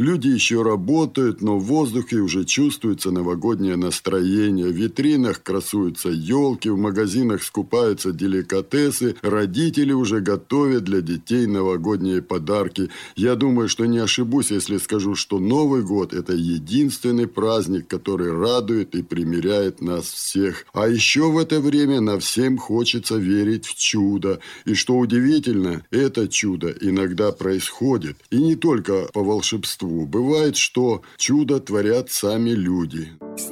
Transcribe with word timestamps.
Люди 0.00 0.28
еще 0.28 0.62
работают, 0.62 1.42
но 1.42 1.58
в 1.58 1.64
воздухе 1.64 2.20
уже 2.20 2.46
чувствуется 2.46 3.10
новогоднее 3.10 3.76
настроение. 3.76 4.68
В 4.68 4.74
витринах 4.74 5.42
красуются 5.42 6.08
елки, 6.08 6.70
в 6.70 6.78
магазинах 6.78 7.42
скупаются 7.42 8.10
деликатесы. 8.10 9.16
Родители 9.20 9.92
уже 9.92 10.20
готовят 10.20 10.84
для 10.84 11.02
детей 11.02 11.44
новогодние 11.44 12.22
подарки. 12.22 12.88
Я 13.14 13.34
думаю, 13.34 13.68
что 13.68 13.84
не 13.84 13.98
ошибусь, 13.98 14.50
если 14.50 14.78
скажу, 14.78 15.14
что 15.14 15.38
Новый 15.38 15.82
год– 15.82 16.14
это 16.14 16.32
единственный 16.32 17.26
праздник, 17.26 17.86
который 17.86 18.32
радует 18.32 18.94
и 18.94 19.02
примиряет 19.02 19.82
нас 19.82 20.06
всех. 20.06 20.64
А 20.72 20.88
еще 20.88 21.30
в 21.30 21.36
это 21.36 21.60
время 21.60 22.00
на 22.00 22.18
всем 22.18 22.56
хочется 22.56 23.16
верить 23.16 23.66
в 23.66 23.74
чудо. 23.74 24.40
И 24.64 24.72
что 24.72 24.96
удивительно, 24.96 25.84
это 25.90 26.26
чудо 26.26 26.74
иногда 26.80 27.32
происходит. 27.32 28.16
И 28.30 28.38
не 28.38 28.56
только 28.56 29.10
по 29.12 29.22
волшебству. 29.22 29.89
Бывает, 29.90 30.56
что 30.56 31.02
чудо 31.16 31.60
творят 31.60 32.10
сами 32.10 32.50
люди. 32.50 33.08
С 33.36 33.50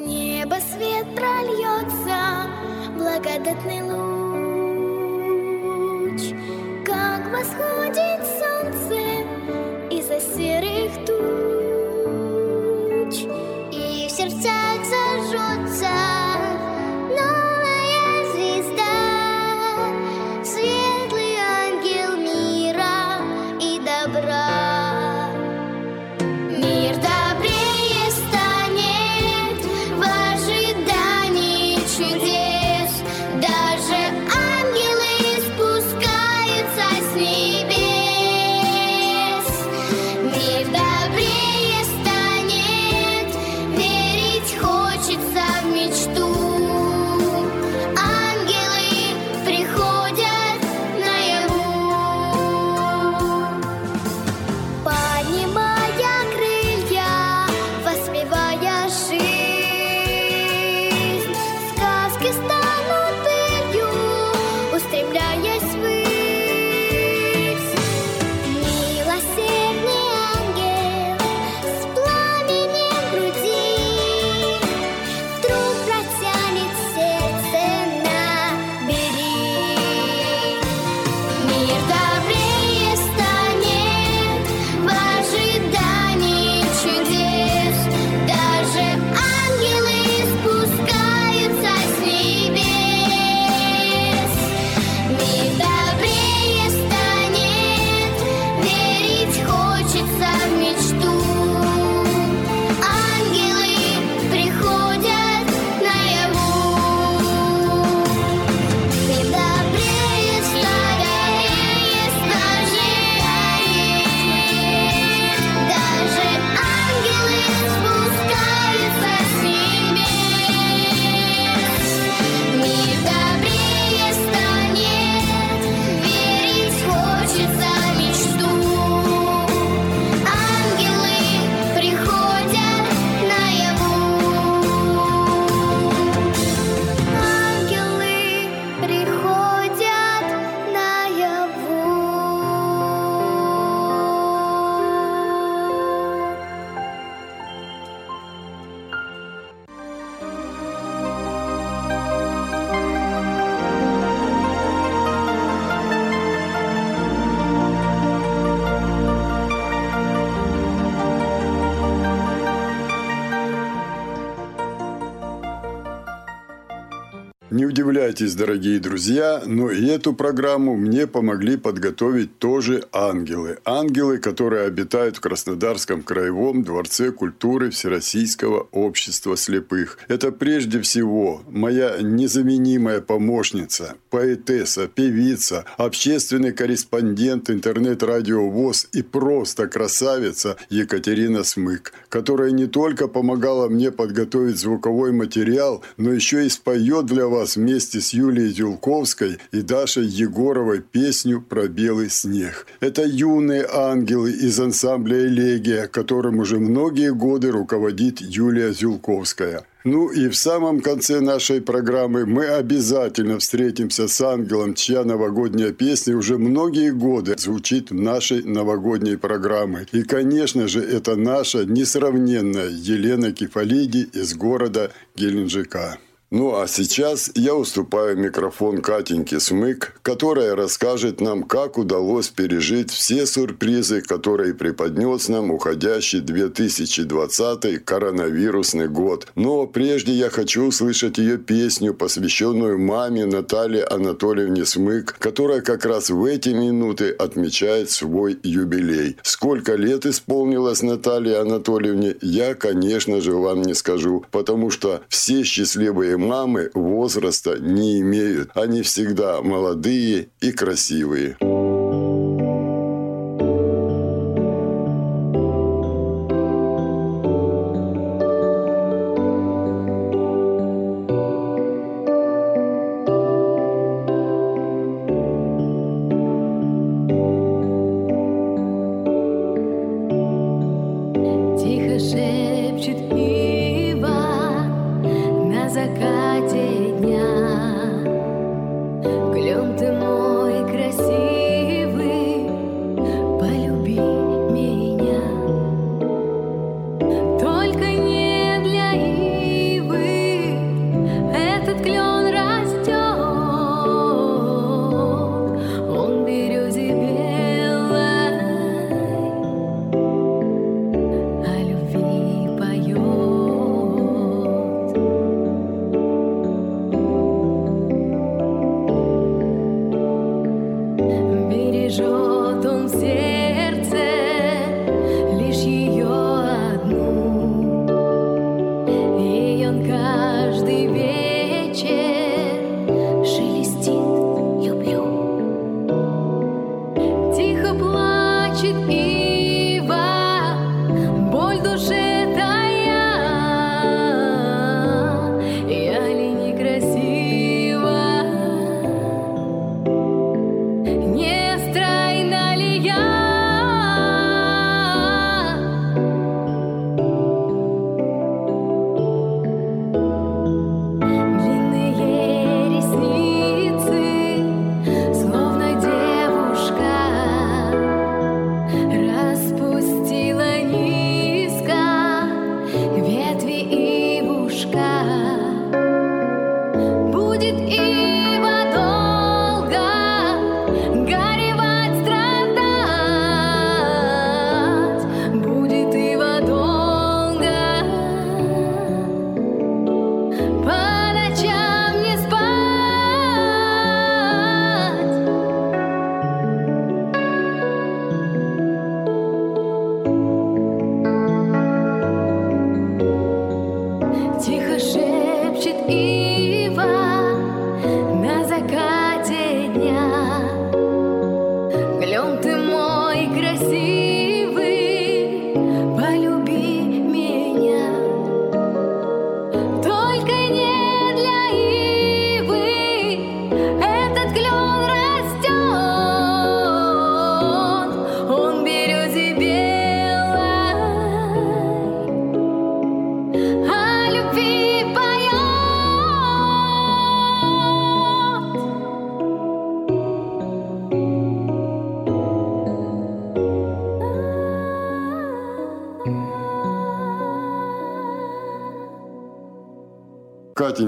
удивляйтесь, 168.18 168.34
дорогие 168.34 168.80
друзья, 168.80 169.42
но 169.46 169.70
и 169.70 169.86
эту 169.86 170.12
программу 170.12 170.76
мне 170.76 171.06
помогли 171.06 171.56
подготовить 171.56 172.38
тоже 172.38 172.84
ангелы. 172.92 173.58
Ангелы, 173.64 174.18
которые 174.18 174.66
обитают 174.66 175.16
в 175.16 175.20
Краснодарском 175.20 176.02
краевом 176.02 176.64
дворце 176.64 177.12
культуры 177.12 177.70
Всероссийского 177.70 178.66
общества 178.72 179.36
слепых. 179.36 179.98
Это 180.08 180.32
прежде 180.32 180.80
всего 180.80 181.42
моя 181.48 181.98
незаменимая 182.00 183.00
помощница, 183.00 183.94
поэтесса, 184.10 184.88
певица, 184.88 185.64
общественный 185.76 186.52
корреспондент 186.52 187.50
интернет-радио 187.50 188.48
ВОЗ 188.50 188.88
и 188.92 189.02
просто 189.02 189.68
красавица 189.68 190.56
Екатерина 190.70 191.44
Смык, 191.44 191.92
которая 192.08 192.50
не 192.50 192.66
только 192.66 193.06
помогала 193.08 193.68
мне 193.68 193.90
подготовить 193.90 194.58
звуковой 194.58 195.12
материал, 195.12 195.82
но 195.96 196.12
еще 196.12 196.46
и 196.46 196.48
споет 196.48 197.06
для 197.06 197.26
вас 197.26 197.56
вместе 197.56 198.00
с 198.00 198.07
Юлией 198.12 198.52
Дюлковской 198.52 199.38
и 199.52 199.62
Дашей 199.62 200.06
Егоровой 200.06 200.80
песню 200.80 201.40
про 201.40 201.68
белый 201.68 202.10
снег. 202.10 202.66
Это 202.80 203.02
юные 203.04 203.66
ангелы 203.70 204.30
из 204.30 204.58
ансамбля 204.60 205.26
«Элегия», 205.26 205.86
которым 205.86 206.38
уже 206.38 206.58
многие 206.58 207.12
годы 207.12 207.50
руководит 207.50 208.20
Юлия 208.20 208.72
Зюлковская. 208.72 209.64
Ну 209.84 210.08
и 210.08 210.28
в 210.28 210.36
самом 210.36 210.80
конце 210.80 211.20
нашей 211.20 211.62
программы 211.62 212.26
мы 212.26 212.46
обязательно 212.46 213.38
встретимся 213.38 214.06
с 214.06 214.20
ангелом, 214.20 214.74
чья 214.74 215.04
новогодняя 215.04 215.72
песня 215.72 216.16
уже 216.16 216.36
многие 216.36 216.90
годы 216.90 217.36
звучит 217.38 217.90
в 217.90 217.94
нашей 217.94 218.42
новогодней 218.42 219.16
программе. 219.16 219.86
И, 219.92 220.02
конечно 220.02 220.68
же, 220.68 220.80
это 220.80 221.16
наша 221.16 221.64
несравненная 221.64 222.68
Елена 222.68 223.32
Кефалиди 223.32 224.08
из 224.12 224.34
города 224.34 224.90
Геленджика. 225.16 225.98
Ну 226.30 226.56
а 226.56 226.66
сейчас 226.68 227.30
я 227.36 227.54
уступаю 227.54 228.14
микрофон 228.18 228.82
Катеньке 228.82 229.40
Смык, 229.40 229.98
которая 230.02 230.54
расскажет 230.54 231.22
нам, 231.22 231.42
как 231.42 231.78
удалось 231.78 232.28
пережить 232.28 232.90
все 232.90 233.24
сюрпризы, 233.24 234.02
которые 234.02 234.52
преподнес 234.52 235.30
нам 235.30 235.50
уходящий 235.50 236.20
2020 236.20 237.82
коронавирусный 237.82 238.88
год. 238.88 239.28
Но 239.36 239.66
прежде 239.66 240.12
я 240.12 240.28
хочу 240.28 240.66
услышать 240.66 241.16
ее 241.16 241.38
песню, 241.38 241.94
посвященную 241.94 242.78
маме 242.78 243.24
Наталье 243.24 243.84
Анатольевне 243.84 244.66
Смык, 244.66 245.16
которая 245.18 245.62
как 245.62 245.86
раз 245.86 246.10
в 246.10 246.22
эти 246.26 246.50
минуты 246.50 247.08
отмечает 247.08 247.88
свой 247.90 248.38
юбилей. 248.42 249.16
Сколько 249.22 249.76
лет 249.76 250.04
исполнилось 250.04 250.82
Наталье 250.82 251.38
Анатольевне, 251.38 252.16
я, 252.20 252.54
конечно 252.54 253.22
же, 253.22 253.32
вам 253.32 253.62
не 253.62 253.72
скажу, 253.72 254.26
потому 254.30 254.68
что 254.68 255.00
все 255.08 255.42
счастливые 255.42 256.17
мамы 256.18 256.70
возраста 256.74 257.58
не 257.58 258.00
имеют. 258.00 258.50
Они 258.54 258.82
всегда 258.82 259.40
молодые 259.40 260.28
и 260.40 260.52
красивые. 260.52 261.36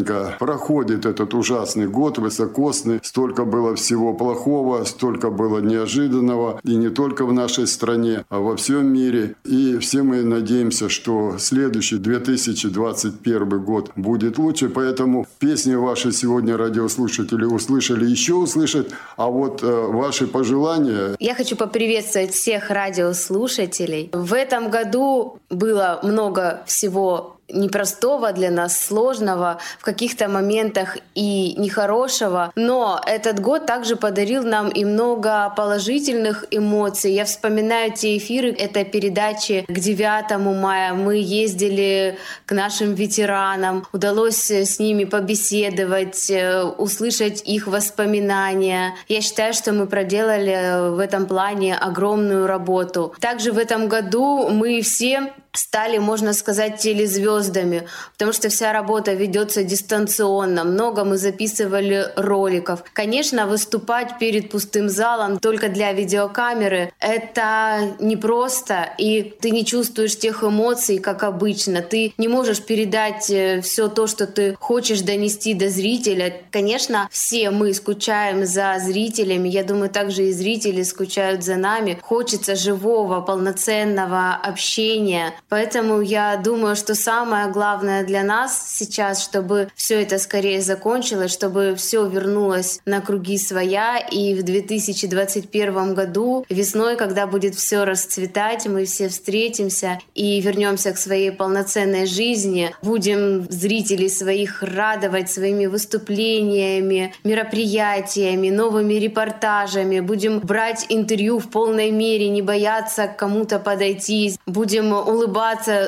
Катенька, 0.00 0.36
проходит 0.38 1.06
этот 1.06 1.34
ужасный 1.34 1.86
год, 1.86 2.18
высокосный, 2.18 3.00
столько 3.02 3.44
было 3.44 3.74
всего 3.74 4.14
плохого, 4.14 4.84
столько 4.84 5.30
было 5.30 5.58
неожиданного, 5.58 6.60
и 6.64 6.76
не 6.76 6.90
только 6.90 7.24
в 7.24 7.32
нашей 7.32 7.66
стране, 7.66 8.24
а 8.28 8.38
во 8.38 8.56
всем 8.56 8.86
мире. 8.86 9.34
И 9.44 9.78
все 9.78 10.02
мы 10.02 10.22
надеемся, 10.22 10.88
что 10.88 11.36
следующий 11.38 11.98
2021 11.98 13.64
год 13.64 13.90
будет 13.96 14.38
лучше, 14.38 14.68
поэтому 14.68 15.26
песни 15.38 15.74
ваши 15.74 16.12
сегодня 16.12 16.56
радиослушатели 16.56 17.44
услышали, 17.44 18.06
еще 18.06 18.34
услышат, 18.34 18.92
а 19.16 19.26
вот 19.26 19.62
э, 19.62 19.66
ваши 19.66 20.26
пожелания... 20.26 21.16
Я 21.18 21.34
хочу 21.34 21.56
поприветствовать 21.56 22.32
всех 22.32 22.70
радиослушателей. 22.70 24.10
В 24.12 24.34
этом 24.34 24.70
году 24.70 25.38
было 25.50 26.00
много 26.02 26.62
всего 26.66 27.39
непростого 27.52 28.32
для 28.32 28.50
нас, 28.50 28.78
сложного, 28.78 29.58
в 29.78 29.84
каких-то 29.84 30.28
моментах 30.28 30.98
и 31.14 31.54
нехорошего. 31.56 32.52
Но 32.56 33.00
этот 33.06 33.40
год 33.40 33.66
также 33.66 33.96
подарил 33.96 34.42
нам 34.42 34.68
и 34.68 34.84
много 34.84 35.52
положительных 35.56 36.44
эмоций. 36.50 37.12
Я 37.12 37.24
вспоминаю 37.24 37.92
те 37.92 38.16
эфиры 38.16 38.50
этой 38.50 38.84
передачи 38.84 39.64
к 39.68 39.78
9 39.78 40.38
мая. 40.38 40.94
Мы 40.94 41.16
ездили 41.16 42.18
к 42.46 42.52
нашим 42.52 42.94
ветеранам, 42.94 43.86
удалось 43.92 44.50
с 44.50 44.78
ними 44.78 45.04
побеседовать, 45.04 46.30
э, 46.30 46.64
услышать 46.64 47.42
их 47.44 47.66
воспоминания. 47.66 48.94
Я 49.08 49.20
считаю, 49.20 49.54
что 49.54 49.72
мы 49.72 49.86
проделали 49.86 50.90
в 50.90 50.98
этом 50.98 51.26
плане 51.26 51.76
огромную 51.76 52.46
работу. 52.46 53.14
Также 53.20 53.52
в 53.52 53.58
этом 53.58 53.88
году 53.88 54.48
мы 54.48 54.80
все 54.82 55.32
стали, 55.52 55.98
можно 55.98 56.32
сказать, 56.32 56.78
телезвездами, 56.78 57.86
потому 58.12 58.32
что 58.32 58.48
вся 58.48 58.72
работа 58.72 59.12
ведется 59.12 59.64
дистанционно. 59.64 60.64
Много 60.64 61.04
мы 61.04 61.16
записывали 61.18 62.08
роликов. 62.16 62.84
Конечно, 62.92 63.46
выступать 63.46 64.18
перед 64.18 64.50
пустым 64.50 64.88
залом 64.88 65.38
только 65.38 65.68
для 65.68 65.92
видеокамеры— 65.92 66.92
это 67.00 67.96
непросто, 68.00 68.90
и 68.98 69.22
ты 69.40 69.50
не 69.50 69.64
чувствуешь 69.64 70.16
тех 70.16 70.42
эмоций, 70.44 70.98
как 70.98 71.22
обычно. 71.22 71.82
Ты 71.82 72.12
не 72.18 72.28
можешь 72.28 72.62
передать 72.62 73.30
э, 73.30 73.60
все 73.62 73.88
то, 73.88 74.06
что 74.06 74.26
ты 74.26 74.56
хочешь 74.60 75.00
донести 75.00 75.54
до 75.54 75.68
зрителя. 75.68 76.42
Конечно, 76.50 77.08
все 77.10 77.50
мы 77.50 77.74
скучаем 77.74 78.44
за 78.46 78.76
зрителями. 78.78 79.48
Я 79.48 79.64
думаю, 79.64 79.90
также 79.90 80.26
и 80.26 80.32
зрители 80.32 80.82
скучают 80.82 81.42
за 81.42 81.56
нами. 81.56 81.98
Хочется 82.02 82.54
живого, 82.54 83.20
полноценного 83.20 84.34
общения. 84.34 85.34
Поэтому 85.50 86.00
я 86.00 86.36
думаю, 86.36 86.76
что 86.76 86.94
самое 86.94 87.50
главное 87.50 88.04
для 88.04 88.22
нас 88.22 88.72
сейчас, 88.72 89.22
чтобы 89.22 89.68
все 89.74 90.00
это 90.00 90.20
скорее 90.20 90.60
закончилось, 90.60 91.32
чтобы 91.32 91.74
все 91.76 92.06
вернулось 92.06 92.80
на 92.86 93.00
круги 93.00 93.36
своя. 93.36 93.98
И 93.98 94.34
в 94.34 94.44
2021 94.44 95.94
году, 95.94 96.46
весной, 96.48 96.96
когда 96.96 97.26
будет 97.26 97.56
все 97.56 97.82
расцветать, 97.84 98.66
мы 98.66 98.84
все 98.84 99.08
встретимся 99.08 99.98
и 100.14 100.40
вернемся 100.40 100.92
к 100.92 100.98
своей 100.98 101.32
полноценной 101.32 102.06
жизни. 102.06 102.72
Будем 102.80 103.50
зрителей 103.50 104.08
своих 104.08 104.62
радовать 104.62 105.32
своими 105.32 105.66
выступлениями, 105.66 107.12
мероприятиями, 107.24 108.50
новыми 108.50 108.94
репортажами. 108.94 109.98
Будем 109.98 110.38
брать 110.38 110.86
интервью 110.90 111.40
в 111.40 111.50
полной 111.50 111.90
мере, 111.90 112.28
не 112.28 112.40
бояться 112.40 113.08
к 113.08 113.16
кому-то 113.16 113.58
подойти. 113.58 114.38
Будем 114.46 114.92
улыбаться 114.92 115.39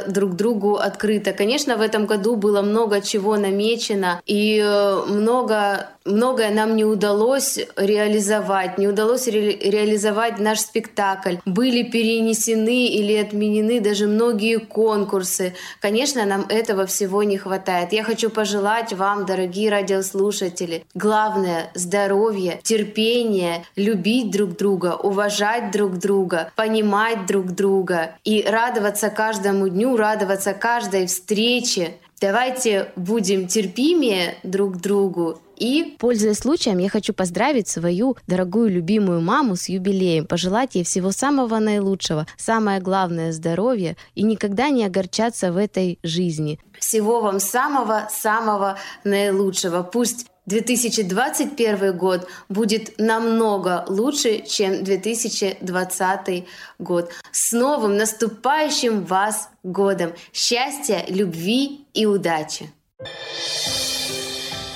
друг 0.08 0.36
другу 0.36 0.76
открыто. 0.76 1.32
Конечно, 1.32 1.76
в 1.76 1.80
этом 1.80 2.06
году 2.06 2.36
было 2.36 2.62
много 2.62 3.00
чего 3.00 3.36
намечено 3.36 4.20
и 4.26 4.62
э, 4.64 5.02
много 5.08 5.88
многое 6.04 6.50
нам 6.50 6.76
не 6.76 6.84
удалось 6.84 7.58
реализовать, 7.76 8.78
не 8.78 8.88
удалось 8.88 9.28
ре 9.28 9.56
реализовать 9.56 10.38
наш 10.38 10.60
спектакль. 10.60 11.36
Были 11.44 11.82
перенесены 11.82 12.86
или 12.86 13.14
отменены 13.14 13.80
даже 13.80 14.06
многие 14.06 14.58
конкурсы. 14.58 15.54
Конечно, 15.80 16.24
нам 16.24 16.46
этого 16.48 16.86
всего 16.86 17.22
не 17.22 17.38
хватает. 17.38 17.92
Я 17.92 18.04
хочу 18.04 18.30
пожелать 18.30 18.92
вам, 18.92 19.26
дорогие 19.26 19.70
радиослушатели, 19.70 20.84
главное— 20.94 21.70
здоровье, 21.74 22.60
терпение, 22.62 23.64
любить 23.76 24.30
друг 24.30 24.56
друга, 24.56 24.96
уважать 24.96 25.70
друг 25.70 25.98
друга, 25.98 26.52
понимать 26.56 27.26
друг 27.26 27.52
друга 27.52 28.16
и 28.24 28.42
радоваться 28.42 29.10
каждому 29.10 29.41
дню, 29.42 29.96
радоваться 29.96 30.54
каждой 30.54 31.06
встрече. 31.06 31.96
Давайте 32.20 32.92
будем 32.96 33.48
терпимее 33.48 34.36
друг 34.42 34.76
к 34.76 34.80
другу 34.80 35.40
и, 35.62 35.96
пользуясь 36.00 36.38
случаем, 36.38 36.78
я 36.78 36.88
хочу 36.88 37.14
поздравить 37.14 37.68
свою 37.68 38.16
дорогую 38.26 38.68
любимую 38.68 39.20
маму 39.20 39.54
с 39.54 39.68
юбилеем, 39.68 40.26
пожелать 40.26 40.74
ей 40.74 40.82
всего 40.82 41.12
самого 41.12 41.60
наилучшего, 41.60 42.26
самое 42.36 42.80
главное— 42.80 43.30
здоровья 43.32 43.96
и 44.16 44.24
никогда 44.24 44.70
не 44.70 44.84
огорчаться 44.84 45.52
в 45.52 45.56
этой 45.56 46.00
жизни. 46.02 46.58
Всего 46.80 47.20
вам 47.20 47.38
самого-самого 47.38 48.76
наилучшего. 49.04 49.84
Пусть 49.84 50.26
2021 50.46 51.96
год 51.96 52.28
будет 52.48 52.98
намного 52.98 53.84
лучше, 53.88 54.42
чем 54.44 54.82
2020 54.82 56.44
год. 56.78 57.10
С 57.30 57.52
новым 57.52 57.96
наступающим 57.96 59.04
вас 59.04 59.48
годом! 59.62 60.12
Счастья, 60.32 61.04
любви 61.08 61.86
и 61.94 62.06
удачи! 62.06 62.72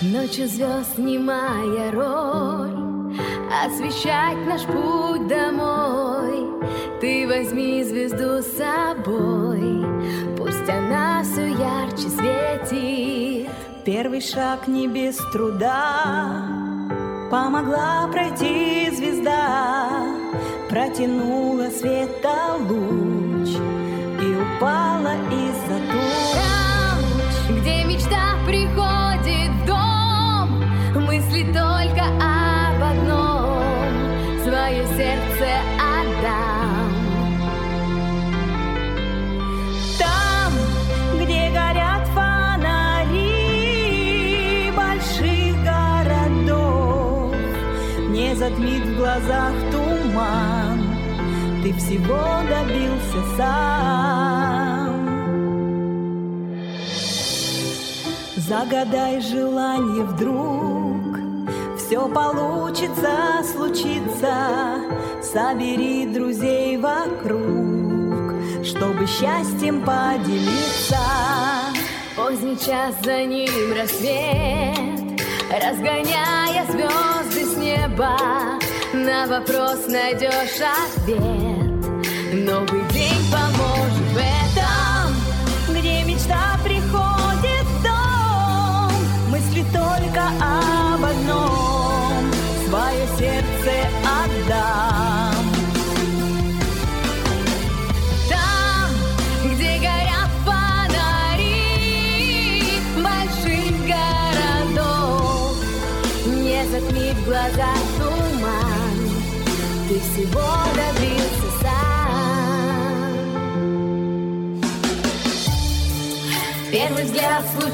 Ночью 0.03 0.47
звезд 0.47 0.95
снимая 0.95 1.91
роль 1.91 3.17
Освещать 3.65 4.37
наш 4.47 4.63
путь 4.63 5.27
домой 5.27 6.47
Ты 7.01 7.27
возьми 7.27 7.83
звезду 7.83 8.43
с 8.43 8.47
собой 8.59 9.87
Пусть 10.37 10.69
она 10.69 11.23
все 11.25 11.49
ярче 11.49 12.09
светит 12.11 13.06
Первый 13.87 14.21
шаг 14.21 14.67
не 14.67 14.89
без 14.89 15.17
труда. 15.31 16.43
Помогла 17.31 18.09
пройти 18.13 18.91
звезда 18.91 20.01
Протянула 20.69 21.71
света 21.71 22.55
луч 22.69 23.49
И 24.21 24.27
упала 24.35 25.15
из-за 25.31 25.79
туч. 25.93 26.35
Там, 26.35 27.61
где 27.61 27.85
мечта 27.85 28.35
приходит 28.45 29.53
в 29.53 29.67
дом 29.67 31.05
мысли 31.07 31.45
только 31.53 32.07
об 32.19 32.83
одном. 32.83 33.63
Свое 34.43 34.85
сердце 34.97 35.76
затмит 48.49 48.83
в 48.83 48.97
глазах 48.97 49.53
туман. 49.73 50.81
Ты 51.63 51.73
всего 51.75 52.43
добился 52.49 53.37
сам. 53.37 54.97
Загадай 58.37 59.21
желание 59.21 60.05
вдруг. 60.05 61.19
Все 61.77 62.09
получится, 62.09 63.43
случится, 63.53 64.81
собери 65.23 66.07
друзей 66.07 66.77
вокруг, 66.79 68.35
чтобы 68.65 69.07
счастьем 69.07 69.83
поделиться. 69.83 70.99
Поздний 72.17 72.57
час 72.57 72.95
за 73.05 73.25
ним 73.25 73.73
рассвет, 73.77 75.21
разгоняя 75.51 76.65
звезды 76.67 77.36
неба, 77.67 78.17
на 78.93 79.27
вопрос 79.27 79.87
найдешь 79.89 80.61
ответ. 80.61 81.19
Новый 82.33 82.81
день 82.81 82.86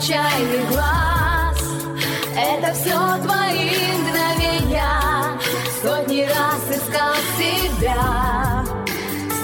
случайный 0.03 0.67
глаз, 0.69 1.63
это 2.37 2.75
все 2.75 2.99
твои 3.23 3.71
мгновения. 4.01 5.41
Сотни 5.81 6.23
раз 6.23 6.77
искал 6.77 7.15
себя. 7.39 8.65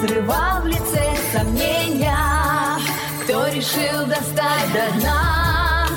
Срывал 0.01 0.61
в 0.61 0.67
лице 0.67 1.15
сомнения. 1.31 2.13
Кто 3.23 3.47
решил 3.47 4.05
достать 4.07 4.73
до 4.73 4.99
дна? 4.99 5.87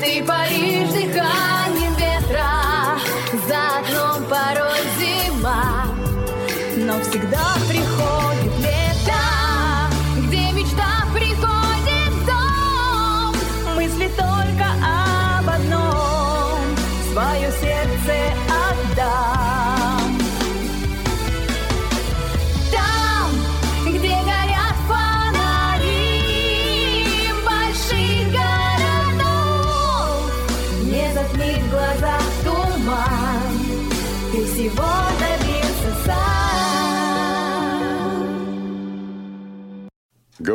Ты 0.00 0.24
паришь 0.24 0.81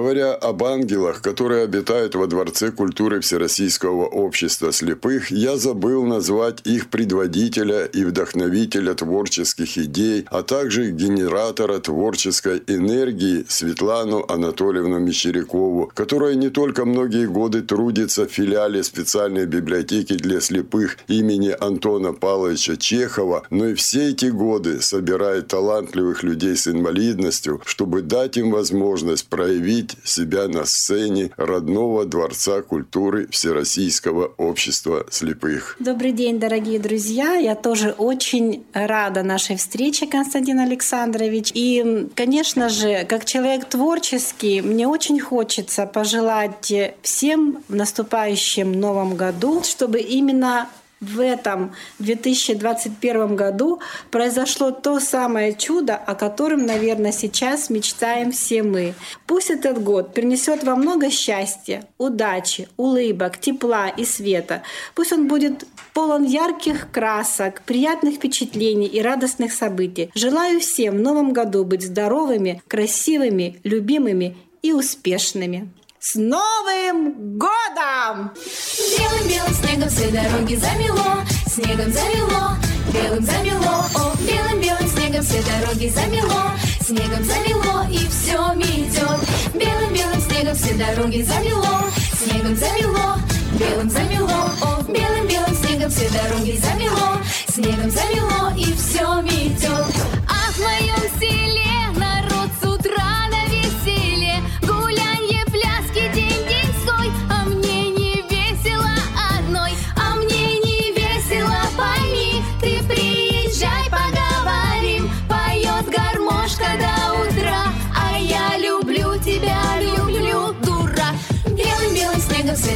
Говоря 0.07 0.35
об 0.35 0.63
ангелах, 0.63 1.21
которые 1.21 1.63
обитают 1.65 2.15
во 2.15 2.27
Дворце 2.27 2.71
культуры 2.71 3.19
Всероссийского 3.19 4.05
общества 4.05 4.71
слепых, 4.71 5.31
я 5.31 5.57
забыл 5.57 6.05
назвать 6.05 6.61
их 6.63 6.89
предводителя 6.89 7.83
и 7.83 8.05
вдохновителя 8.05 8.93
творческих 8.93 9.77
идей, 9.77 10.25
а 10.31 10.43
также 10.43 10.91
генератора 10.91 11.79
творческой 11.79 12.63
энергии 12.67 13.43
Светлану 13.49 14.23
Анатольевну 14.29 14.97
Мещерякову, 14.97 15.91
которая 15.93 16.35
не 16.35 16.51
только 16.51 16.85
многие 16.85 17.27
годы 17.27 17.61
трудится 17.61 18.27
в 18.27 18.31
филиале 18.31 18.83
специальной 18.83 19.45
библиотеки 19.45 20.13
для 20.13 20.39
слепых 20.39 20.99
имени 21.09 21.53
Антона 21.59 22.13
Павловича 22.13 22.77
Чехова, 22.77 23.43
но 23.49 23.67
и 23.67 23.73
все 23.73 24.11
эти 24.11 24.27
годы 24.27 24.79
собирает 24.79 25.49
талантливых 25.49 26.23
людей 26.23 26.55
с 26.55 26.65
инвалидностью, 26.69 27.61
чтобы 27.65 28.03
дать 28.03 28.37
им 28.37 28.51
возможность 28.51 29.27
проявить 29.27 29.96
себя 30.03 30.47
на 30.47 30.65
сцене 30.65 31.31
родного 31.37 32.05
Дворца 32.05 32.61
культуры 32.61 33.27
Всероссийского 33.29 34.33
общества 34.37 35.05
слепых. 35.09 35.75
Добрый 35.79 36.11
день, 36.11 36.39
дорогие 36.39 36.79
друзья. 36.79 37.35
Я 37.35 37.55
тоже 37.55 37.91
очень 37.91 38.65
рада 38.73 39.23
нашей 39.23 39.57
встрече, 39.57 40.07
Константин 40.07 40.59
Александрович. 40.59 41.51
И, 41.53 42.07
конечно 42.15 42.69
же, 42.69 43.05
как 43.05 43.25
человек 43.25 43.65
творческий, 43.65 44.61
мне 44.61 44.87
очень 44.87 45.19
хочется 45.19 45.85
пожелать 45.85 46.73
всем 47.01 47.63
в 47.67 47.75
наступающем 47.75 48.71
новом 48.71 49.15
году, 49.15 49.63
чтобы 49.63 49.99
именно 49.99 50.69
в 50.99 51.19
этом 51.19 51.73
2021 51.99 53.35
году 53.35 53.79
произошло 54.09 54.71
то 54.71 54.99
самое 54.99 55.53
чудо, 55.53 55.95
о 55.95 56.15
котором, 56.15 56.65
наверное, 56.65 57.11
сейчас 57.11 57.69
мечтаем 57.69 58.31
все 58.31 58.63
мы. 58.63 58.95
Пусть 59.27 59.51
этот 59.51 59.83
год 59.83 60.13
принесет 60.13 60.63
вам 60.63 60.81
много 60.81 61.09
счастья, 61.11 61.87
удачи, 61.97 62.67
улыбок, 62.77 63.37
тепла 63.37 63.89
и 63.89 64.05
света. 64.05 64.63
Пусть 64.95 65.13
он 65.13 65.27
будет 65.27 65.65
полон 65.93 66.23
ярких 66.23 66.91
красок, 66.91 67.61
приятных 67.61 68.15
впечатлений 68.15 68.87
и 68.87 69.01
радостных 69.01 69.53
событий. 69.53 70.09
Желаю 70.15 70.59
всем 70.59 70.97
в 70.97 71.01
новом 71.01 71.31
году 71.31 71.63
быть 71.63 71.83
здоровыми, 71.83 72.61
красивыми, 72.67 73.59
любимыми 73.63 74.35
и 74.61 74.73
успешными. 74.73 75.69
С 76.09 76.15
Новым 76.15 77.37
годом! 77.37 78.31
Белым-белым 78.97 79.53
снегом 79.55 79.89
все 79.89 80.07
дороги 80.09 80.55
замело, 80.55 81.21
снегом 81.47 81.91
замело, 81.91 82.55
белым 82.93 83.25
замело, 83.25 83.85
о, 83.93 84.15
белым-белым 84.21 84.87
снегом 84.87 85.21
все 85.21 85.43
дороги 85.43 85.89
замело, 85.89 86.51
снегом 86.79 87.25
замело 87.25 87.85
и 87.91 87.97
все 88.07 88.53
метет. 88.53 89.19
Белым-белым 89.53 90.21
снегом 90.21 90.55
все 90.55 90.73
дороги 90.75 91.23
замело, 91.23 91.91
снегом 92.17 92.55
замело, 92.55 93.17
белым 93.59 93.89
замело, 93.89 94.49
о, 94.61 94.83
белым-белым 94.83 95.55
снегом 95.55 95.89
все 95.91 96.09
дороги 96.11 96.57
замело, 96.57 97.17
снегом 97.49 97.91
замело 97.91 98.53
и 98.55 98.63
все 98.63 99.21
метет. 99.23 99.85
А 100.29 100.51
в 100.53 100.59
моем 100.59 101.19
селе 101.19 101.76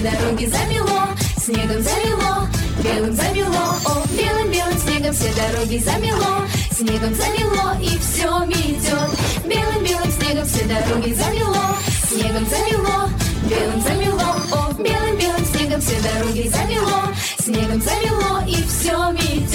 дороги 0.01 0.45
замело, 0.47 1.07
снегом 1.37 1.81
замело, 1.81 2.47
белым 2.83 3.15
замело, 3.15 3.75
о, 3.85 4.07
белым-белым 4.17 4.77
снегом 4.79 5.13
все 5.13 5.31
дороги 5.33 5.77
замело, 5.77 6.47
снегом 6.71 7.13
замело 7.13 7.75
и 7.79 7.97
все 7.99 8.45
метет. 8.45 9.09
Белым-белым 9.45 10.11
снегом 10.11 10.45
все 10.45 10.65
дороги 10.65 11.13
замело, 11.13 11.77
снегом 12.09 12.45
замело, 12.49 13.09
белым 13.49 13.81
замело, 13.81 14.35
о, 14.51 14.73
белым-белым 14.73 15.45
снегом 15.45 15.81
все 15.81 15.99
дороги 16.01 16.49
замело, 16.49 17.03
снегом 17.39 17.81
замело 17.81 18.43
и 18.47 18.55
все 18.63 19.11
метет. 19.11 19.50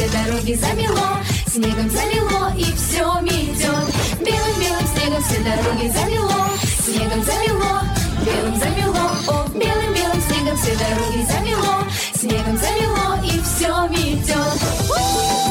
Все 0.00 0.08
дороги 0.08 0.54
замело 0.54 1.18
Снегом 1.46 1.90
замело 1.90 2.50
и 2.56 2.64
все 2.64 3.20
метет 3.20 3.84
Белым-белым 4.20 4.86
снегом 4.94 5.22
все 5.22 5.40
дороги 5.40 5.88
замело 5.88 6.46
Снегом 6.84 7.22
замело, 7.22 7.82
белым 8.24 8.58
замело. 8.58 9.10
О, 9.28 9.48
белым-белым 9.50 10.22
снегом 10.22 10.56
все 10.56 10.74
дороги 10.76 11.26
замело 11.26 11.84
Снегом 12.14 12.56
замело 12.56 13.22
и 13.24 13.40
все 13.42 13.88
метет 13.88 15.49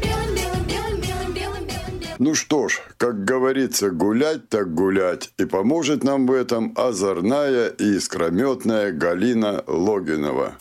белым-белым, 0.00 0.64
белым-белым, 0.66 1.34
белым-белым. 1.34 2.16
Ну 2.18 2.34
что 2.34 2.68
ж, 2.68 2.80
как 2.96 3.24
говорится, 3.24 3.90
гулять 3.90 4.48
так 4.48 4.72
гулять. 4.72 5.30
И 5.36 5.44
поможет 5.44 6.02
нам 6.02 6.26
в 6.26 6.32
этом 6.32 6.72
озорная 6.76 7.68
и 7.68 7.96
искрометная 7.96 8.92
Галина 8.92 9.62
Логинова. 9.66 10.54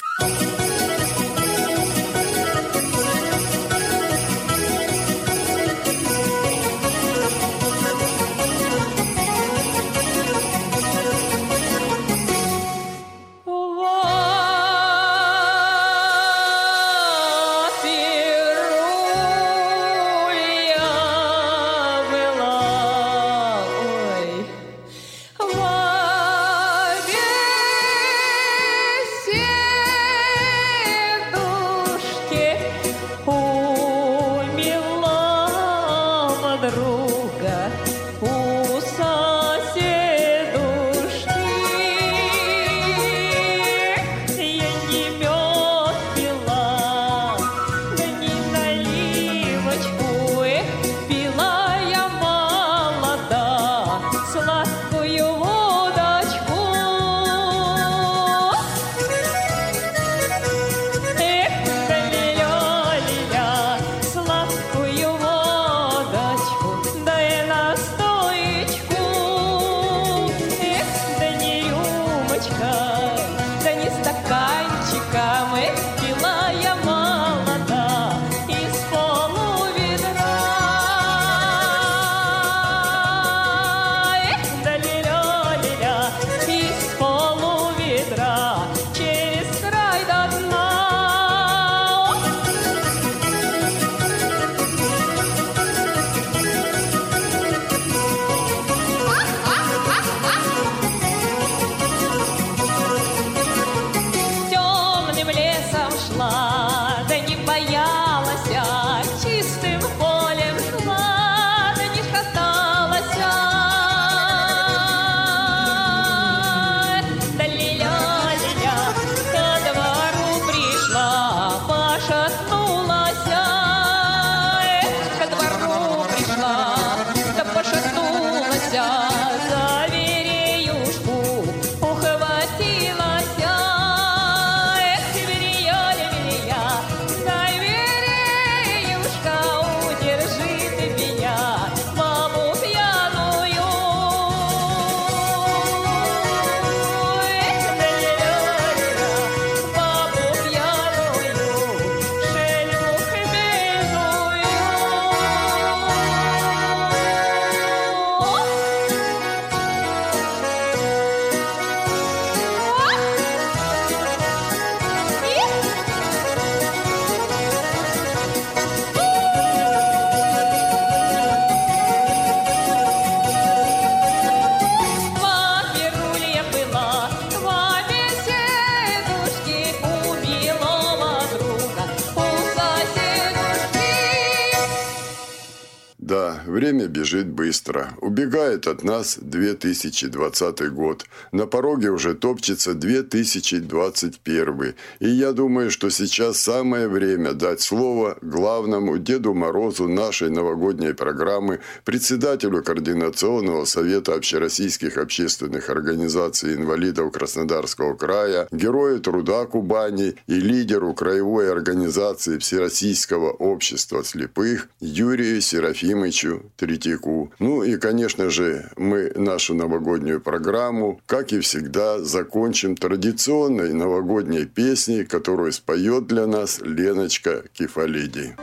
Бежит 187.14 187.30
быстро. 187.30 187.94
Убегает 188.24 188.68
от 188.68 188.86
нас 188.86 189.18
2020 189.20 190.72
год. 190.72 191.06
На 191.34 191.46
пороге 191.46 191.90
уже 191.90 192.14
топчется 192.14 192.74
2021. 192.74 194.76
И 195.00 195.10
я 195.10 195.34
думаю, 195.34 195.70
что 195.70 195.90
сейчас 195.90 196.40
самое 196.40 196.88
время 196.88 197.34
дать 197.34 197.60
слово 197.60 198.18
главному 198.22 198.98
Деду 198.98 199.34
Морозу 199.34 199.90
нашей 199.90 200.30
новогодней 200.30 200.94
программы, 200.94 201.60
председателю 201.84 202.64
Координационного 202.64 203.66
совета 203.66 204.14
общероссийских 204.14 204.98
общественных 204.98 205.70
организаций 205.70 206.56
инвалидов 206.56 207.12
Краснодарского 207.12 207.96
края, 207.96 208.48
герою 208.52 209.02
труда 209.02 209.46
Кубани 209.46 210.16
и 210.28 210.36
лидеру 210.36 210.94
краевой 210.94 211.52
организации 211.52 212.38
Всероссийского 212.38 213.32
общества 213.32 214.02
слепых 214.02 214.70
Юрию 214.80 215.42
Серафимовичу 215.42 216.44
Третьяку. 216.56 217.30
Ну 217.40 217.64
и, 217.64 217.76
конечно 217.76 218.13
же, 218.18 218.70
мы 218.78 219.12
нашу 219.16 219.54
новогоднюю 219.56 220.22
программу, 220.22 221.02
как 221.06 221.34
и 221.34 221.40
всегда, 221.40 222.00
закончим 222.00 222.76
традиционной 222.76 223.74
новогодней 223.74 224.46
песней, 224.46 225.06
которую 225.06 225.52
споет 225.52 226.08
для 226.08 226.28
нас 226.28 226.60
Леночка 226.62 227.44
Кефалиди. 227.54 228.36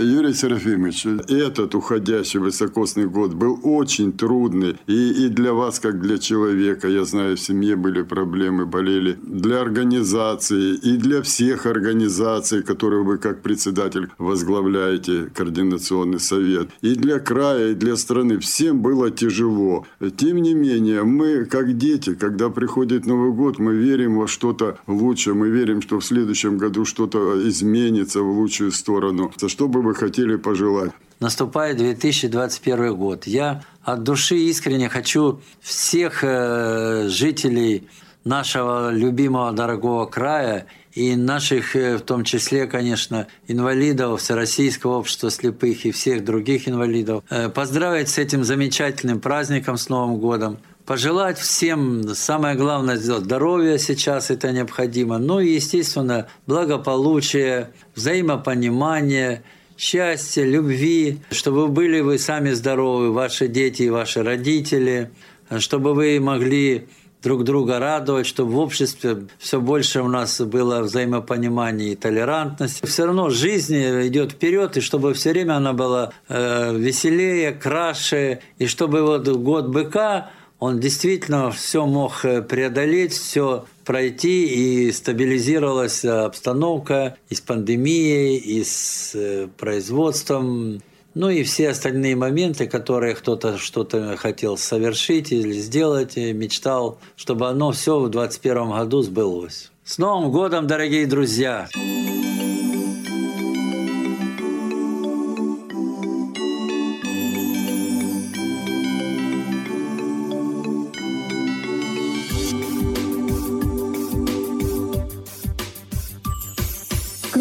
Юрий 0.00 0.32
Серафимович, 0.32 1.06
этот 1.28 1.74
уходящий 1.74 2.38
высокосный 2.38 3.06
год 3.06 3.34
был 3.34 3.58
очень 3.62 4.12
трудный. 4.12 4.76
И, 4.86 5.24
и 5.24 5.28
для 5.28 5.52
вас, 5.52 5.80
как 5.80 6.00
для 6.00 6.18
человека, 6.18 6.88
я 6.88 7.04
знаю, 7.04 7.36
в 7.36 7.40
семье 7.40 7.74
были 7.74 8.02
проблемы, 8.02 8.66
болели. 8.66 9.18
Для 9.22 9.60
организации 9.60 10.74
и 10.74 10.96
для 10.96 11.22
всех 11.22 11.66
организаций, 11.66 12.62
которые 12.62 13.02
вы 13.02 13.18
как 13.18 13.42
председатель 13.42 14.08
возглавляете, 14.18 15.30
координационный 15.34 16.20
совет. 16.20 16.68
И 16.80 16.94
для 16.94 17.18
края, 17.18 17.70
и 17.70 17.74
для 17.74 17.96
страны. 17.96 18.38
Всем 18.38 18.80
было 18.80 19.10
тяжело. 19.10 19.86
Тем 20.16 20.42
не 20.42 20.54
менее, 20.54 21.02
мы, 21.02 21.44
как 21.44 21.76
дети, 21.76 22.14
когда 22.14 22.50
приходит 22.50 23.06
Новый 23.06 23.32
год, 23.32 23.58
мы 23.58 23.74
верим 23.74 24.16
во 24.16 24.28
что-то 24.28 24.78
лучшее. 24.86 25.34
Мы 25.34 25.48
верим, 25.48 25.82
что 25.82 25.98
в 25.98 26.04
следующем 26.04 26.56
году 26.58 26.84
что-то 26.84 27.48
изменится 27.48 28.22
в 28.22 28.30
лучшую 28.30 28.70
сторону. 28.72 29.32
За 29.36 29.48
что 29.48 29.68
бы 29.88 29.94
хотели 29.94 30.36
пожелать? 30.36 30.92
Наступает 31.20 31.78
2021 31.78 32.94
год. 32.94 33.26
Я 33.26 33.62
от 33.82 34.02
души 34.02 34.36
искренне 34.36 34.88
хочу 34.88 35.40
всех 35.60 36.20
э, 36.22 37.08
жителей 37.08 37.88
нашего 38.24 38.92
любимого 38.92 39.52
дорогого 39.52 40.06
края 40.06 40.66
и 40.92 41.16
наших, 41.16 41.74
э, 41.74 41.96
в 41.96 42.02
том 42.02 42.22
числе, 42.22 42.66
конечно, 42.66 43.26
инвалидов 43.48 44.20
Всероссийского 44.20 44.98
общества 44.98 45.30
слепых 45.30 45.86
и 45.86 45.90
всех 45.90 46.24
других 46.24 46.68
инвалидов, 46.68 47.24
э, 47.30 47.48
поздравить 47.48 48.08
с 48.08 48.18
этим 48.18 48.44
замечательным 48.44 49.20
праздником, 49.20 49.76
с 49.76 49.88
Новым 49.88 50.18
годом. 50.18 50.58
Пожелать 50.86 51.38
всем, 51.38 52.14
самое 52.14 52.56
главное, 52.56 52.96
здоровье 52.96 53.78
сейчас, 53.78 54.30
это 54.30 54.52
необходимо. 54.52 55.18
Ну 55.18 55.40
и, 55.40 55.54
естественно, 55.54 56.28
благополучие, 56.46 57.72
взаимопонимание, 57.94 59.42
счастья, 59.78 60.44
любви, 60.44 61.20
чтобы 61.30 61.68
были 61.68 62.00
вы 62.00 62.18
сами 62.18 62.50
здоровы, 62.50 63.12
ваши 63.12 63.46
дети 63.46 63.84
и 63.84 63.90
ваши 63.90 64.22
родители, 64.22 65.10
чтобы 65.58 65.94
вы 65.94 66.18
могли 66.20 66.88
друг 67.22 67.44
друга 67.44 67.78
радовать, 67.78 68.26
чтобы 68.26 68.52
в 68.52 68.58
обществе 68.58 69.26
все 69.38 69.60
больше 69.60 70.02
у 70.02 70.08
нас 70.08 70.40
было 70.40 70.80
взаимопонимания 70.80 71.92
и 71.92 71.96
толерантности. 71.96 72.84
Все 72.86 73.06
равно 73.06 73.30
жизнь 73.30 73.76
идет 74.06 74.32
вперед, 74.32 74.76
и 74.76 74.80
чтобы 74.80 75.14
все 75.14 75.30
время 75.30 75.54
она 75.54 75.72
была 75.72 76.12
э, 76.28 76.76
веселее, 76.76 77.52
краше, 77.52 78.40
и 78.58 78.66
чтобы 78.66 79.02
вот 79.02 79.28
год 79.28 79.68
быка 79.68 80.30
он 80.60 80.80
действительно 80.80 81.52
все 81.52 81.86
мог 81.86 82.22
преодолеть, 82.22 83.12
все 83.12 83.66
пройти, 83.88 84.44
и 84.44 84.92
стабилизировалась 84.92 86.04
обстановка 86.04 87.16
и 87.30 87.34
с 87.34 87.40
пандемией, 87.40 88.36
и 88.36 88.62
с 88.62 89.16
производством, 89.56 90.82
ну 91.14 91.30
и 91.30 91.42
все 91.42 91.70
остальные 91.70 92.14
моменты, 92.14 92.66
которые 92.66 93.14
кто-то 93.14 93.56
что-то 93.56 94.18
хотел 94.18 94.58
совершить 94.58 95.32
или 95.32 95.54
сделать, 95.54 96.18
и 96.18 96.34
мечтал, 96.34 96.98
чтобы 97.16 97.48
оно 97.48 97.72
все 97.72 97.98
в 97.98 98.10
2021 98.10 98.70
году 98.72 99.00
сбылось. 99.00 99.70
С 99.84 99.96
Новым 99.96 100.30
годом, 100.30 100.66
дорогие 100.66 101.06
друзья! 101.06 101.66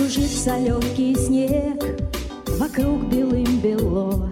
Кружится 0.08 0.58
легкий 0.58 1.14
снег, 1.16 1.84
вокруг 2.58 3.10
белым 3.10 3.60
бело, 3.60 4.32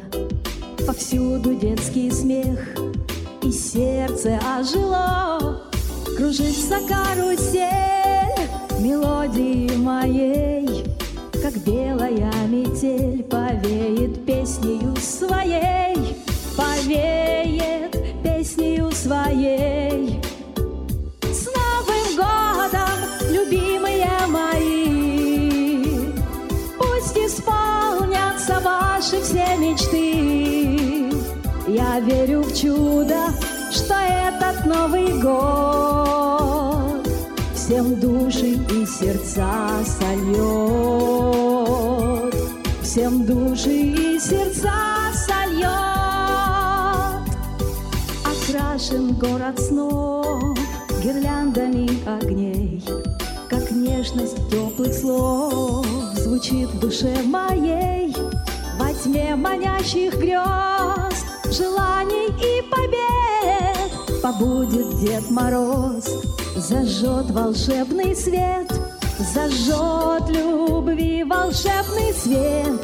Повсюду 0.88 1.54
детский 1.54 2.10
смех, 2.12 2.60
и 3.44 3.52
сердце 3.52 4.40
ожило. 4.58 5.64
Кружится 6.16 6.80
карусель 6.88 8.48
мелодии 8.80 9.76
моей, 9.76 10.86
Как 11.44 11.58
белая 11.66 12.32
метель 12.48 13.24
повеет 13.24 14.26
песнею 14.26 14.96
своей, 14.96 16.16
Повеет 16.56 18.24
песнею 18.24 18.90
своей. 18.94 19.85
Мечты. 29.66 31.12
Я 31.68 32.00
верю 32.00 32.42
в 32.44 32.56
чудо, 32.56 33.32
что 33.72 33.96
этот 33.96 34.66
Новый 34.66 35.20
год 35.22 37.08
всем 37.54 38.00
души 38.00 38.58
и 38.72 38.86
сердца 38.86 39.84
сольет, 39.84 40.36
всем 42.84 43.26
души 43.26 43.72
и 43.72 44.20
сердца 44.20 44.72
сольет. 45.28 45.66
Окрашен 48.24 49.14
город 49.14 49.60
снов 49.60 50.58
гирляндами 51.04 51.90
огней, 52.08 52.84
как 53.50 53.72
нежность 53.72 54.38
теплых 54.50 54.94
слов 54.94 55.86
звучит 56.16 56.70
в 56.70 56.80
душе 56.80 57.16
моей. 57.26 58.16
Тьме 59.06 59.36
манящих 59.36 60.16
грез, 60.16 61.26
желаний 61.52 62.30
и 62.42 62.64
побед 62.72 64.22
Побудет 64.24 65.00
Дед 65.00 65.30
Мороз, 65.30 66.06
зажжет 66.56 67.30
волшебный 67.30 68.16
свет, 68.16 68.68
Зажжет 69.20 70.28
любви 70.30 71.24
волшебный 71.24 72.16
свет. 72.16 72.82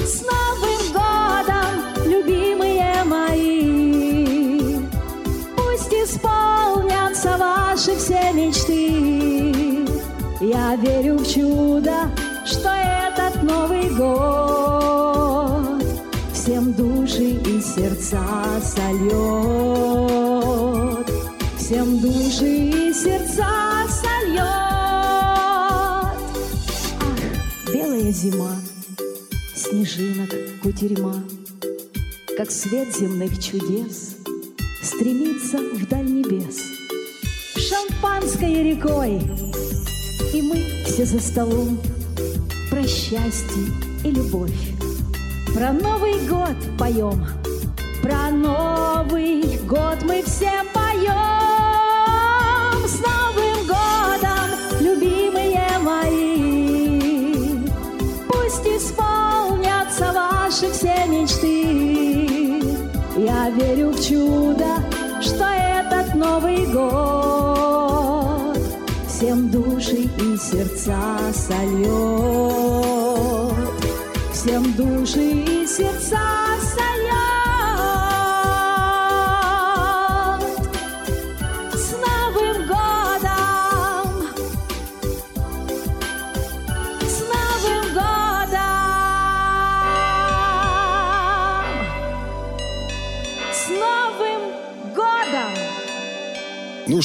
С 0.00 0.22
Новым 0.22 0.92
годом, 0.92 1.70
любимые 2.04 3.04
мои! 3.04 4.80
Пусть 5.56 5.92
исполнятся 5.92 7.36
ваши 7.38 7.94
все 7.96 8.32
мечты. 8.32 9.86
Я 10.40 10.74
верю 10.74 11.18
в 11.18 11.32
чудо, 11.32 12.10
что 12.44 12.70
этот 12.70 13.40
Новый 13.44 13.88
год 13.90 14.45
души 16.76 17.30
и 17.30 17.60
сердца 17.60 18.22
сольет, 18.62 19.06
всем 21.58 21.98
души 22.00 22.46
и 22.46 22.92
сердца 22.92 23.48
сольет. 23.88 24.42
Ах, 27.00 27.22
белая 27.72 28.12
зима, 28.12 28.56
снежинок 29.54 30.30
кутерьма, 30.62 31.24
как 32.36 32.50
свет 32.50 32.94
земных 32.94 33.42
чудес 33.42 34.16
стремится 34.82 35.58
вдаль 35.58 36.04
небес. 36.04 36.58
Шампанской 37.56 38.62
рекой, 38.62 39.22
и 40.34 40.42
мы 40.42 40.62
все 40.84 41.06
за 41.06 41.20
столом 41.20 41.80
про 42.70 42.82
счастье 42.86 43.64
и 44.04 44.10
любовь. 44.10 44.75
Про 45.56 45.72
Новый 45.72 46.20
год 46.28 46.54
поем, 46.78 47.26
про 48.02 48.30
Новый 48.30 49.58
год 49.66 50.02
мы 50.02 50.22
все 50.22 50.52
поем. 50.74 51.16
С 52.86 53.00
Новым 53.00 53.66
годом, 53.66 54.48
любимые 54.80 55.78
мои, 55.80 57.64
пусть 58.28 58.66
исполнятся 58.66 60.12
ваши 60.12 60.70
все 60.72 61.06
мечты. 61.06 62.60
Я 63.16 63.48
верю 63.48 63.92
в 63.92 64.06
чудо, 64.06 64.84
что 65.22 65.44
этот 65.46 66.14
Новый 66.14 66.66
год 66.66 68.58
всем 69.08 69.48
души 69.48 70.02
и 70.02 70.36
сердца 70.36 71.32
сольет, 71.32 72.55
всем 74.46 74.72
души 74.74 75.42
и 75.42 75.66
сердца 75.66 76.45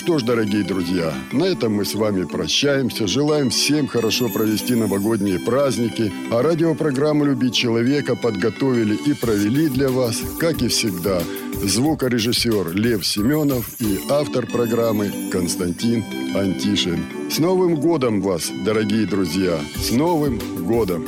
что 0.01 0.17
ж, 0.17 0.23
дорогие 0.23 0.63
друзья, 0.63 1.13
на 1.31 1.43
этом 1.43 1.75
мы 1.75 1.85
с 1.85 1.93
вами 1.93 2.23
прощаемся. 2.23 3.05
Желаем 3.05 3.51
всем 3.51 3.85
хорошо 3.85 4.29
провести 4.29 4.73
новогодние 4.73 5.37
праздники. 5.37 6.11
А 6.31 6.41
радиопрограмму 6.41 7.23
«Любить 7.23 7.53
человека» 7.53 8.15
подготовили 8.15 8.95
и 8.95 9.13
провели 9.13 9.69
для 9.69 9.89
вас, 9.89 10.19
как 10.39 10.63
и 10.63 10.69
всегда, 10.69 11.21
звукорежиссер 11.63 12.73
Лев 12.73 13.05
Семенов 13.05 13.79
и 13.79 13.99
автор 14.09 14.47
программы 14.47 15.29
Константин 15.31 16.03
Антишин. 16.35 17.05
С 17.29 17.37
Новым 17.37 17.75
годом 17.75 18.21
вас, 18.21 18.51
дорогие 18.65 19.05
друзья! 19.05 19.59
С 19.75 19.91
Новым 19.91 20.39
годом! 20.65 21.05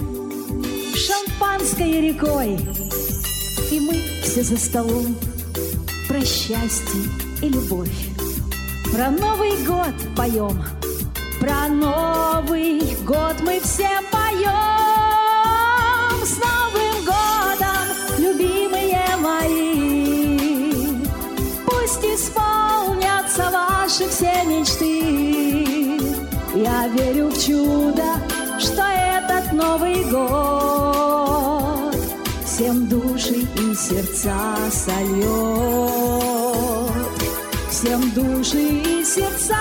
шампанской 0.95 2.09
рекой. 2.09 2.59
И 3.71 3.79
мы 3.79 3.99
все 4.21 4.43
за 4.43 4.57
столом 4.57 5.15
про 6.07 6.23
счастье 6.23 7.01
и 7.41 7.49
любовь. 7.49 8.12
Про 8.93 9.09
Новый 9.09 9.57
год 9.65 9.95
поем, 10.15 10.63
про 11.39 11.67
Новый 11.67 12.95
год 13.03 13.35
мы 13.41 13.59
все 13.59 13.89
поем. 14.11 14.53
С 16.23 16.37
Новым 16.37 17.03
годом, 17.03 17.87
любимые 18.19 19.17
мои, 19.17 20.73
пусть 21.65 22.05
исполнятся 22.05 23.49
ваши 23.51 24.07
все 24.09 24.43
мечты. 24.45 25.99
Я 26.53 26.87
верю 26.89 27.29
в 27.29 27.43
чудо, 27.43 28.21
что 28.59 28.83
этот 28.83 29.53
Новый 29.53 30.03
год 30.11 31.95
всем 32.45 32.87
души 32.87 33.39
и 33.57 33.73
сердца 33.73 34.55
сольет, 34.71 35.92
всем 37.83 38.11
души 38.11 38.59
и 38.59 39.03
сердца 39.03 39.57